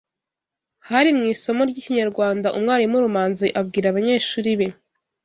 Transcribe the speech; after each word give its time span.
Hari 0.89 1.09
mu 1.17 1.23
isomo 1.33 1.61
ry’Ikinyarwanda 1.69 2.53
umwarimu 2.57 3.03
Rumanzi 3.05 3.47
abwira 3.59 3.85
abanyeshuri 3.89 4.51
be 4.59 4.67